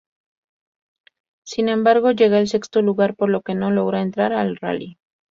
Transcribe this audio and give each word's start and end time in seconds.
Sin 1.45 1.69
embargo, 1.69 2.09
llega 2.09 2.39
al 2.39 2.47
sexto 2.47 2.81
lugar, 2.81 3.15
por 3.15 3.29
lo 3.29 3.41
que 3.43 3.53
no 3.53 3.69
logra 3.69 4.01
entrar 4.01 4.33
al 4.33 4.55
rally. 4.57 4.97